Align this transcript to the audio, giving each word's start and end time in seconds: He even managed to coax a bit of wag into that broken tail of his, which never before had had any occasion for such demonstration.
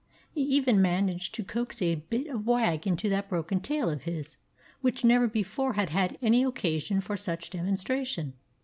He 0.31 0.41
even 0.41 0.81
managed 0.81 1.35
to 1.35 1.43
coax 1.43 1.79
a 1.79 1.93
bit 1.93 2.25
of 2.25 2.47
wag 2.47 2.87
into 2.87 3.07
that 3.09 3.29
broken 3.29 3.59
tail 3.59 3.87
of 3.87 4.01
his, 4.01 4.37
which 4.81 5.03
never 5.05 5.27
before 5.27 5.73
had 5.73 5.89
had 5.89 6.17
any 6.23 6.41
occasion 6.43 7.01
for 7.01 7.15
such 7.15 7.51
demonstration. 7.51 8.33